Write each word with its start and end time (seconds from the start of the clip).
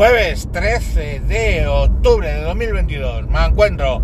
Jueves 0.00 0.48
13 0.50 1.20
de 1.28 1.66
octubre 1.66 2.26
de 2.26 2.40
2022. 2.44 3.28
Me 3.28 3.44
encuentro, 3.44 4.00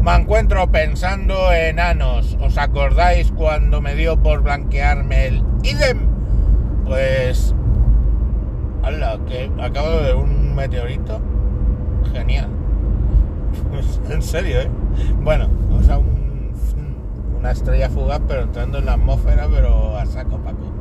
me 0.00 0.14
encuentro 0.14 0.70
pensando 0.70 1.52
en 1.52 1.80
Anos. 1.80 2.38
¿Os 2.40 2.56
acordáis 2.56 3.32
cuando 3.32 3.80
me 3.80 3.96
dio 3.96 4.16
por 4.22 4.42
blanquearme 4.44 5.26
el 5.26 5.42
idem? 5.64 6.06
Pues... 6.86 7.52
¡Hala! 8.84 9.18
Que 9.26 9.50
acabo 9.60 9.90
de 9.90 10.02
ver 10.04 10.14
un 10.14 10.54
meteorito. 10.54 11.20
Genial. 12.12 12.48
en 14.08 14.22
serio, 14.22 14.60
¿eh? 14.60 14.70
Bueno, 15.20 15.48
o 15.76 15.82
sea, 15.82 15.98
un- 15.98 16.52
una 17.36 17.50
estrella 17.50 17.90
fugaz, 17.90 18.20
pero 18.28 18.42
entrando 18.42 18.78
en 18.78 18.86
la 18.86 18.92
atmósfera, 18.92 19.48
pero 19.52 19.98
a 19.98 20.06
saco 20.06 20.38
paco. 20.38 20.72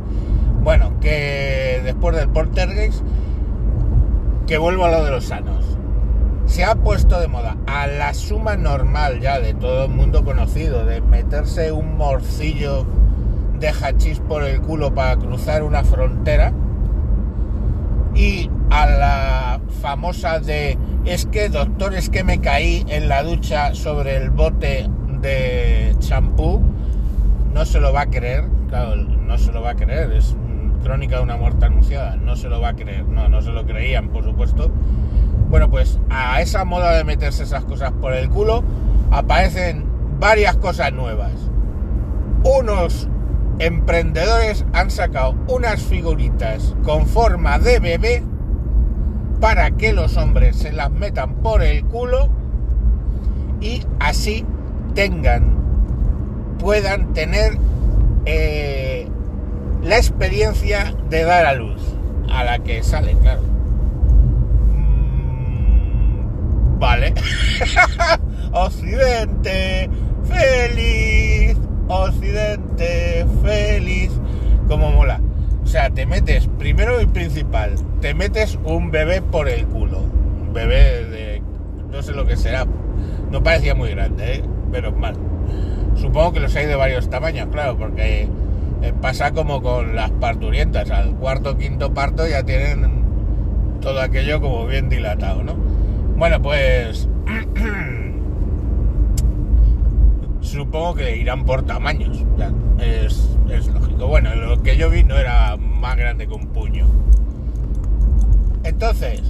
Bueno, 0.62 1.00
que 1.00 1.82
después 1.84 2.16
del 2.16 2.30
poltergeist 2.30 3.04
que 4.50 4.58
vuelvo 4.58 4.86
a 4.86 4.90
lo 4.90 5.06
de 5.06 5.12
los 5.12 5.26
sanos. 5.26 5.64
Se 6.48 6.64
ha 6.64 6.74
puesto 6.74 7.20
de 7.20 7.28
moda 7.28 7.56
a 7.68 7.86
la 7.86 8.16
suma 8.16 8.58
normal 8.58 9.20
ya 9.20 9.40
de 9.40 9.54
todo 9.54 9.86
el 9.86 9.92
mundo 9.92 10.26
conocido 10.26 10.88
de 10.88 11.02
meterse 11.02 11.72
un 11.72 11.98
morcillo 11.98 12.84
de 13.60 13.70
hachís 13.70 14.20
por 14.22 14.44
el 14.44 14.60
culo 14.62 14.96
para 14.96 15.18
cruzar 15.18 15.62
una 15.62 15.84
frontera 15.84 16.52
y 18.16 18.50
a 18.72 18.88
la 18.88 19.62
famosa 19.84 20.40
de 20.40 20.80
es 21.06 21.28
que 21.28 21.50
doctor 21.50 21.94
es 21.94 22.10
que 22.10 22.24
me 22.24 22.42
caí 22.42 22.84
en 22.88 23.08
la 23.08 23.22
ducha 23.22 23.76
sobre 23.76 24.18
el 24.18 24.32
bote 24.32 24.90
de 25.22 25.96
champú 26.00 26.60
no 27.54 27.66
se 27.66 27.80
lo 27.80 27.94
va 27.94 28.02
a 28.02 28.06
creer 28.08 28.46
claro 28.68 28.96
no 28.96 29.38
se 29.38 29.52
lo 29.52 29.62
va 29.62 29.72
a 29.72 29.76
creer 29.76 30.12
es 30.12 30.36
crónica 30.84 31.18
de 31.18 31.24
una 31.24 31.38
muerte 31.38 31.66
anunciada 31.66 32.16
no 32.16 32.36
se 32.36 32.50
lo 32.50 32.62
va 32.62 32.70
a 32.70 32.76
creer 32.76 33.06
no 33.06 33.30
no 33.30 33.42
se 33.42 33.52
lo 33.52 33.66
creían 33.66 34.10
por 34.10 34.24
supuesto. 34.24 34.72
Bueno 35.50 35.70
pues 35.70 36.00
a 36.10 36.42
esa 36.42 36.66
moda 36.66 36.96
de 36.96 37.04
meterse 37.04 37.44
esas 37.44 37.66
cosas 37.66 37.92
por 37.92 38.14
el 38.14 38.30
culo 38.30 38.64
aparecen 39.12 39.86
varias 40.20 40.58
cosas 40.58 40.94
nuevas. 40.94 41.34
Unos 42.44 43.08
emprendedores 43.60 44.66
han 44.74 44.90
sacado 44.90 45.36
unas 45.48 45.82
figuritas 45.82 46.76
con 46.84 47.08
forma 47.08 47.60
de 47.60 47.80
bebé 47.80 48.24
para 49.40 49.72
que 49.72 49.94
los 49.94 50.18
hombres 50.18 50.58
se 50.58 50.72
las 50.72 50.92
metan 50.92 51.36
por 51.36 51.62
el 51.62 51.86
culo 51.86 52.30
y 53.62 53.86
así 54.00 54.46
tengan, 54.94 55.56
puedan 56.60 57.14
tener 57.14 57.58
eh, 58.26 58.89
la 59.82 59.98
experiencia 59.98 60.94
de 61.10 61.24
dar 61.24 61.46
a 61.46 61.54
luz, 61.54 61.82
a 62.30 62.44
la 62.44 62.60
que 62.60 62.84
sale, 62.84 63.16
claro. 63.22 63.42
Mm, 64.76 66.80
Vale. 66.80 67.14
Occidente, 68.52 69.90
feliz. 70.28 71.58
Occidente, 71.88 73.26
feliz. 73.44 74.12
Como 74.68 74.92
mola. 74.92 75.20
O 75.64 75.68
sea, 75.68 75.90
te 75.90 76.06
metes, 76.06 76.48
primero 76.58 77.02
y 77.02 77.06
principal, 77.06 77.76
te 78.02 78.14
metes 78.14 78.58
un 78.64 78.92
bebé 78.92 79.22
por 79.22 79.50
el 79.50 79.66
culo. 79.68 80.00
Un 80.00 80.54
bebé 80.54 81.04
de. 81.06 81.42
no 81.92 82.02
sé 82.02 82.14
lo 82.14 82.26
que 82.26 82.38
será. 82.38 82.66
No 83.32 83.44
parecía 83.44 83.76
muy 83.76 83.92
grande, 83.92 84.36
¿eh? 84.36 84.44
pero 84.72 84.92
mal. 84.92 85.16
Supongo 85.96 86.34
que 86.34 86.40
los 86.40 86.56
hay 86.56 86.66
de 86.66 86.76
varios 86.76 87.10
tamaños, 87.10 87.50
claro, 87.52 87.78
porque 87.78 88.24
eh, 88.24 88.28
pasa 89.02 89.32
como 89.32 89.62
con 89.62 89.96
las 89.96 90.12
parturientas. 90.12 90.90
Al 90.92 91.16
cuarto 91.16 91.58
quinto 91.58 91.94
parto 91.94 92.28
ya 92.28 92.44
tienen 92.44 93.00
todo 93.82 94.02
aquello 94.02 94.42
como 94.42 94.66
bien 94.68 94.90
dilatado, 94.90 95.44
¿no? 95.44 95.56
Bueno, 96.18 96.42
pues. 96.42 97.08
supongo 100.42 100.96
que 100.96 101.18
irán 101.18 101.46
por 101.46 101.64
tamaños. 101.64 102.26
es, 102.80 103.30
es 103.50 103.68
lógico. 103.68 104.08
Bueno, 104.08 104.34
lo 104.36 104.62
que 104.64 104.78
yo 104.78 104.90
vi 104.90 105.04
no 105.04 105.18
era 105.18 105.58
más 105.58 105.96
grande 105.98 106.28
que 106.28 106.34
un 106.34 106.48
puño. 106.48 106.88
Entonces, 108.64 109.22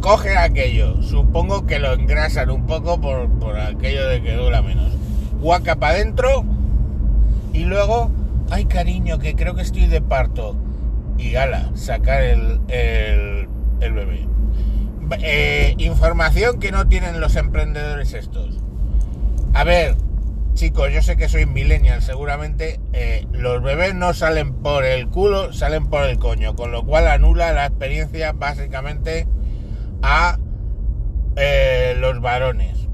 cogen 0.00 0.38
aquello. 0.38 1.02
Supongo 1.02 1.66
que 1.66 1.78
lo 1.78 1.92
engrasan 1.92 2.50
un 2.50 2.66
poco 2.66 3.00
por, 3.00 3.28
por 3.38 3.58
aquello 3.58 4.08
de 4.08 4.22
que 4.22 4.34
dura 4.34 4.62
menos. 4.62 4.92
Guaca 5.40 5.76
para 5.76 5.94
adentro. 5.94 6.44
Y 7.52 7.64
luego, 7.64 8.10
ay 8.50 8.66
cariño, 8.66 9.18
que 9.18 9.34
creo 9.34 9.54
que 9.54 9.62
estoy 9.62 9.86
de 9.86 10.00
parto. 10.00 10.56
Y 11.16 11.32
gala, 11.32 11.70
sacar 11.74 12.22
el, 12.22 12.60
el, 12.68 13.92
bebé. 13.92 14.26
Eh, 15.20 15.74
información 15.78 16.60
que 16.60 16.70
no 16.70 16.86
tienen 16.86 17.20
los 17.20 17.34
emprendedores 17.34 18.14
estos. 18.14 18.60
A 19.52 19.64
ver, 19.64 19.96
chicos, 20.54 20.92
yo 20.92 21.02
sé 21.02 21.16
que 21.16 21.28
soy 21.28 21.46
millennial, 21.46 22.02
seguramente 22.02 22.78
eh, 22.92 23.26
los 23.32 23.62
bebés 23.62 23.94
no 23.94 24.14
salen 24.14 24.54
por 24.54 24.84
el 24.84 25.08
culo, 25.08 25.52
salen 25.52 25.86
por 25.86 26.04
el 26.04 26.18
coño, 26.18 26.54
con 26.54 26.70
lo 26.70 26.84
cual 26.84 27.08
anula 27.08 27.52
la 27.52 27.66
experiencia 27.66 28.32
básicamente 28.32 29.26
a 30.02 30.38
eh, 31.36 31.94
los 31.98 32.20
varones. 32.20 32.88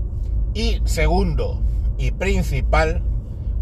Y 0.54 0.80
segundo 0.84 1.62
y 1.98 2.12
principal, 2.12 3.02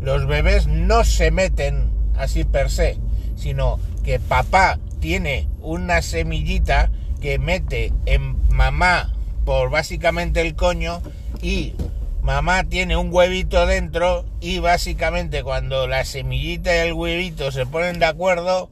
los 0.03 0.27
bebés 0.27 0.67
no 0.67 1.05
se 1.05 1.31
meten 1.31 1.91
así 2.17 2.45
per 2.45 2.71
se, 2.71 2.99
sino 3.37 3.79
que 4.05 4.19
papá 4.19 4.79
tiene 5.01 5.49
una 5.61 6.03
semillita 6.03 6.91
que 7.21 7.39
mete 7.39 7.93
en 8.07 8.37
mamá 8.49 9.15
por 9.45 9.71
básicamente 9.71 10.41
el 10.41 10.55
coño 10.55 11.01
y 11.41 11.75
mamá 12.21 12.65
tiene 12.65 12.97
un 12.97 13.13
huevito 13.13 13.67
dentro 13.67 14.25
y 14.41 14.59
básicamente 14.59 15.43
cuando 15.43 15.87
la 15.87 16.05
semillita 16.05 16.75
y 16.75 16.89
el 16.89 16.93
huevito 16.93 17.51
se 17.51 17.67
ponen 17.67 17.99
de 17.99 18.07
acuerdo, 18.07 18.71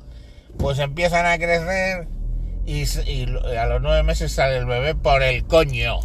pues 0.58 0.78
empiezan 0.78 1.26
a 1.26 1.38
crecer 1.38 2.08
y, 2.66 2.84
a 3.56 3.66
los 3.66 3.82
nueve 3.82 4.02
meses 4.02 4.32
sale 4.32 4.56
el 4.56 4.66
bebé 4.66 4.94
por 4.94 5.22
el 5.22 5.44
coño. 5.44 6.00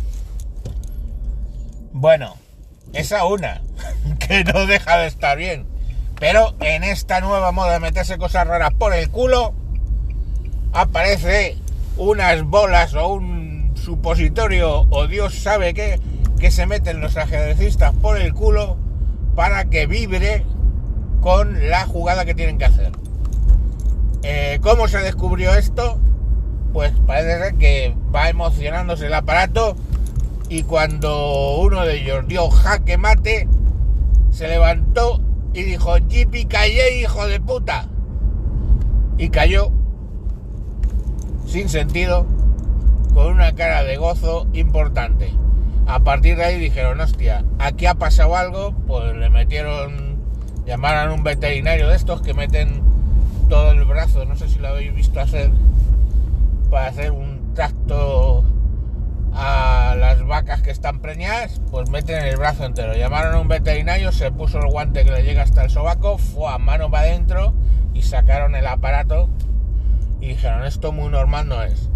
Bueno, 1.92 2.36
esa 2.94 3.26
una, 3.26 3.62
que 4.20 4.44
no 4.44 4.66
deja 4.66 4.98
de 4.98 5.08
estar 5.08 5.38
bien. 5.38 5.68
Pero 6.20 6.56
en 6.62 6.84
esta 6.84 7.20
nueva 7.20 7.52
moda 7.52 7.74
de 7.74 7.80
meterse 7.80 8.18
cosas 8.18 8.48
raras 8.48 8.74
por 8.74 8.94
el 8.94 9.10
culo, 9.10 9.54
aparece 10.74 11.58
unas 11.98 12.44
bolas 12.44 12.94
o 12.94 13.08
un 13.08 13.74
supositorio 13.76 14.88
o 14.90 15.08
Dios 15.08 15.36
sabe 15.36 15.74
qué 15.74 16.00
que 16.40 16.52
se 16.52 16.66
meten 16.66 17.02
los 17.02 17.18
ajedrecistas 17.18 17.94
por 17.94 18.20
el 18.20 18.34
culo 18.34 18.78
para 19.36 19.66
que 19.66 19.88
vibre 19.88 20.46
con 21.22 21.70
la 21.70 21.86
jugada 21.86 22.26
que 22.26 22.36
tienen 22.36 22.58
que 22.58 22.66
hacer. 22.66 22.92
Eh, 24.24 24.60
¿Cómo 24.62 24.88
se 24.88 25.00
descubrió 25.00 25.54
esto? 25.56 26.00
Pues 26.74 26.94
parece 27.08 27.56
que 27.58 27.96
va 28.14 28.30
emocionándose 28.30 29.08
el 29.08 29.14
aparato 29.14 29.76
y 30.50 30.64
cuando 30.64 31.58
uno 31.58 31.86
de 31.86 32.02
ellos 32.02 32.28
dio 32.28 32.50
jaque 32.50 32.98
mate, 32.98 33.48
se 34.30 34.48
levantó 34.48 35.22
y 35.54 35.64
dijo, 35.64 35.96
Jippy, 36.10 36.46
callé, 36.46 37.00
hijo 37.00 37.26
de 37.28 37.40
puta. 37.40 37.88
Y 39.18 39.30
cayó 39.30 39.72
sin 41.46 41.70
sentido, 41.70 42.26
con 43.14 43.28
una 43.28 43.54
cara 43.54 43.84
de 43.84 43.98
gozo 43.98 44.48
importante. 44.54 45.32
A 45.88 46.00
partir 46.00 46.36
de 46.36 46.44
ahí 46.44 46.60
dijeron, 46.60 47.00
hostia, 47.00 47.46
aquí 47.60 47.86
ha 47.86 47.94
pasado 47.94 48.36
algo, 48.36 48.74
pues 48.88 49.16
le 49.16 49.30
metieron, 49.30 50.18
llamaron 50.66 51.12
a 51.12 51.14
un 51.14 51.24
veterinario 51.24 51.88
de 51.88 51.96
estos 51.96 52.22
que 52.22 52.34
meten 52.34 52.82
todo 53.48 53.72
el 53.72 53.86
brazo, 53.86 54.26
no 54.26 54.36
sé 54.36 54.50
si 54.50 54.60
lo 54.60 54.70
habéis 54.70 54.94
visto 54.94 55.20
hacer, 55.20 55.52
para 56.70 56.88
hacer 56.88 57.12
un 57.12 57.54
tracto 57.54 58.44
a 59.34 59.65
las 59.96 60.26
vacas 60.26 60.62
que 60.62 60.72
están 60.72 61.00
preñadas, 61.00 61.62
pues 61.72 61.90
meten 61.90 62.24
el 62.24 62.38
brazo 62.38 62.66
entero. 62.66 62.94
Llamaron 62.96 63.36
a 63.36 63.40
un 63.40 63.48
veterinario, 63.48 64.12
se 64.12 64.32
puso 64.32 64.60
el 64.60 64.68
guante 64.68 65.04
que 65.04 65.12
le 65.12 65.24
llega 65.24 65.44
hasta 65.44 65.64
el 65.64 65.70
sobaco, 65.70 66.18
fue 66.18 66.52
a 66.52 66.58
mano 66.58 66.90
para 66.90 67.08
adentro 67.08 67.54
y 67.94 68.02
sacaron 68.02 68.56
el 68.56 68.68
aparato 68.68 69.30
y 70.22 70.30
dijeron, 70.30 70.66
esto 70.66 70.92
muy 70.92 71.10
normal 71.10 71.48
no 71.48 71.64
es 71.64 71.90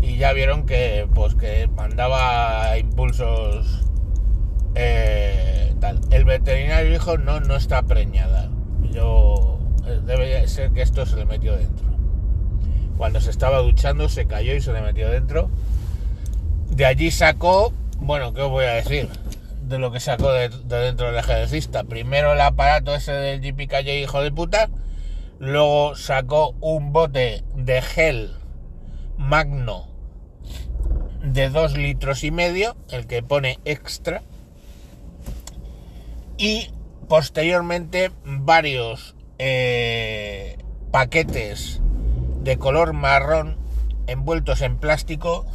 y 0.00 0.16
ya 0.16 0.32
vieron 0.32 0.66
que 0.66 1.08
pues 1.14 1.34
que 1.34 1.68
mandaba 1.68 2.76
impulsos 2.78 3.86
eh, 4.74 5.74
tal. 5.80 6.00
El 6.10 6.24
veterinario 6.24 6.90
dijo 6.90 7.18
no 7.18 7.40
no 7.40 7.56
está 7.56 7.82
preñada 7.82 8.48
yo 8.90 9.58
debe 10.06 10.46
ser 10.48 10.70
que 10.72 10.82
esto 10.82 11.06
se 11.06 11.16
le 11.16 11.24
metió 11.24 11.56
dentro. 11.56 11.86
Cuando 12.96 13.20
se 13.20 13.30
estaba 13.30 13.58
duchando 13.58 14.08
se 14.08 14.26
cayó 14.26 14.54
y 14.54 14.60
se 14.60 14.72
le 14.72 14.82
metió 14.82 15.08
dentro 15.10 15.50
de 16.70 16.86
allí 16.86 17.10
sacó 17.10 17.72
bueno 17.98 18.32
qué 18.32 18.42
os 18.42 18.50
voy 18.50 18.64
a 18.64 18.74
decir 18.74 19.08
de 19.62 19.78
lo 19.78 19.92
que 19.92 20.00
sacó 20.00 20.32
de, 20.32 20.48
de 20.48 20.76
dentro 20.78 21.06
del 21.06 21.16
ejercista 21.16 21.84
primero 21.84 22.32
el 22.32 22.40
aparato 22.40 22.94
ese 22.94 23.12
del 23.12 23.40
JPKJ 23.40 23.88
hijo 24.02 24.22
de 24.22 24.32
puta. 24.32 24.68
Luego 25.38 25.94
sacó 25.96 26.54
un 26.60 26.92
bote 26.92 27.44
de 27.54 27.80
gel 27.80 28.30
magno 29.16 29.88
de 31.22 31.50
dos 31.50 31.76
litros 31.76 32.24
y 32.24 32.30
medio, 32.30 32.76
el 32.90 33.06
que 33.06 33.22
pone 33.22 33.58
extra, 33.64 34.22
y 36.36 36.70
posteriormente 37.08 38.10
varios 38.24 39.14
eh, 39.38 40.58
paquetes 40.90 41.80
de 42.42 42.56
color 42.56 42.92
marrón 42.92 43.56
envueltos 44.06 44.62
en 44.62 44.78
plástico 44.78 45.46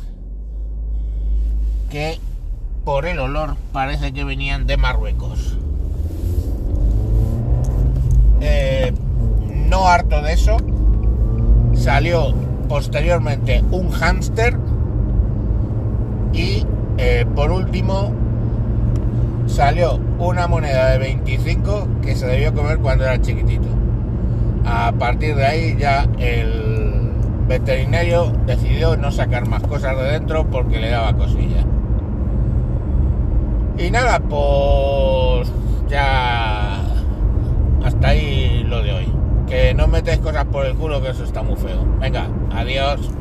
que 1.95 2.19
por 2.83 3.05
el 3.05 3.19
olor 3.19 3.55
parece 3.71 4.11
que 4.11 4.25
venían 4.25 4.67
de 4.67 4.75
Marruecos. 4.75 5.57
Eh, 8.41 8.91
no 9.69 9.87
harto 9.87 10.21
de 10.21 10.33
eso, 10.33 10.57
salió 11.73 12.33
posteriormente 12.67 13.63
un 13.71 13.91
hámster 13.91 14.57
y 16.33 16.65
eh, 16.97 17.25
por 17.33 17.49
último 17.51 18.11
salió 19.47 19.97
una 20.19 20.47
moneda 20.47 20.89
de 20.89 20.97
25 20.97 21.87
que 22.01 22.17
se 22.17 22.27
debió 22.27 22.53
comer 22.53 22.79
cuando 22.79 23.05
era 23.05 23.21
chiquitito. 23.21 23.69
A 24.65 24.91
partir 24.91 25.33
de 25.33 25.45
ahí 25.45 25.77
ya 25.79 26.09
el 26.19 27.13
veterinario 27.47 28.33
decidió 28.45 28.97
no 28.97 29.13
sacar 29.13 29.47
más 29.47 29.63
cosas 29.63 29.95
de 29.95 30.03
dentro 30.03 30.45
porque 30.51 30.79
le 30.79 30.89
daba 30.89 31.13
cosilla. 31.13 31.65
Y 33.85 33.91
nada, 33.91 34.19
pues 34.19 35.51
ya 35.87 36.81
hasta 37.83 38.07
ahí 38.07 38.63
lo 38.67 38.81
de 38.81 38.93
hoy. 38.93 39.13
Que 39.45 39.75
no 39.75 39.87
metéis 39.87 40.17
cosas 40.17 40.45
por 40.45 40.65
el 40.65 40.73
culo 40.73 41.03
que 41.03 41.09
eso 41.09 41.23
está 41.23 41.43
muy 41.43 41.55
feo. 41.55 41.85
Venga, 41.99 42.27
adiós. 42.51 43.11